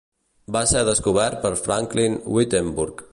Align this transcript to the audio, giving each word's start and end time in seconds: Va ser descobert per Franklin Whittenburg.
Va 0.55 0.63
ser 0.71 0.81
descobert 0.87 1.37
per 1.45 1.53
Franklin 1.67 2.17
Whittenburg. 2.37 3.09